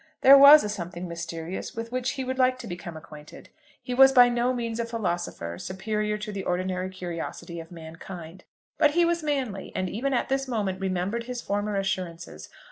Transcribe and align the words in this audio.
There 0.21 0.35
was 0.35 0.63
a 0.63 0.67
something 0.67 1.07
mysterious 1.07 1.75
with 1.75 1.91
which 1.91 2.13
he 2.13 2.23
would 2.23 2.39
like 2.39 2.57
to 2.57 2.67
become 2.67 2.97
acquainted. 2.97 3.49
He 3.83 3.93
was 3.93 4.11
by 4.11 4.29
no 4.29 4.51
means 4.51 4.79
a 4.79 4.85
philosopher, 4.87 5.59
superior 5.59 6.17
to 6.17 6.31
the 6.31 6.43
ordinary 6.43 6.89
curiosity 6.89 7.59
of 7.59 7.71
mankind. 7.71 8.43
But 8.79 8.95
he 8.95 9.05
was 9.05 9.21
manly, 9.21 9.71
and 9.75 9.87
even 9.87 10.11
at 10.11 10.27
this 10.27 10.47
moment 10.47 10.81
remembered 10.81 11.25
his 11.25 11.39
former 11.43 11.75
assurances. 11.75 12.49